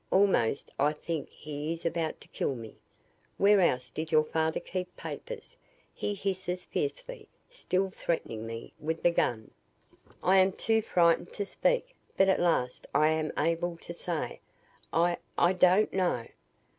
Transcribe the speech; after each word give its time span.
Almost 0.09 0.71
I 0.79 0.93
think 0.93 1.29
he 1.29 1.71
is 1.73 1.85
about 1.85 2.19
to 2.21 2.27
kill 2.29 2.55
me. 2.55 2.75
'Where 3.37 3.59
else 3.61 3.91
did 3.91 4.11
your 4.11 4.23
father 4.23 4.59
keep 4.59 4.97
papers?' 4.97 5.55
he 5.93 6.15
hisses 6.15 6.65
fiercely, 6.65 7.27
still 7.51 7.91
threatening 7.91 8.47
me 8.47 8.73
with 8.79 9.03
the 9.03 9.11
gun. 9.11 9.51
"I 10.23 10.37
am 10.39 10.53
too 10.53 10.81
frightened 10.81 11.33
to 11.33 11.45
speak. 11.45 11.93
But 12.17 12.29
at 12.29 12.39
last 12.39 12.87
I 12.95 13.09
am 13.09 13.31
able 13.37 13.77
to 13.77 13.93
say, 13.93 14.39
'I 14.91 15.17
I 15.37 15.53
don't 15.53 15.93
know!' 15.93 16.25